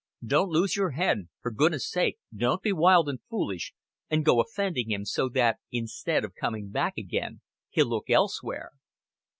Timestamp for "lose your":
0.49-0.89